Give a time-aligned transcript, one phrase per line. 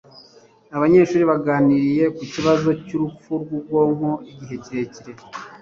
[0.75, 5.21] abanyeshuri baganiriye ku kibazo cyurupfu rwubwonko igihe kirekire